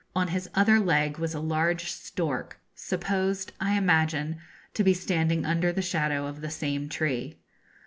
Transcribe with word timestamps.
On 0.15 0.29
his 0.29 0.49
other 0.55 0.79
leg 0.79 1.19
was 1.19 1.35
a 1.35 1.39
large 1.39 1.91
stork, 1.91 2.57
supposed, 2.73 3.51
I 3.61 3.77
imagine, 3.77 4.39
to 4.73 4.83
be 4.83 4.95
standing 4.95 5.45
under 5.45 5.71
the 5.71 5.83
shadow 5.83 6.25
of 6.25 6.41
the 6.41 6.49
same 6.49 6.89
tree. 6.89 7.37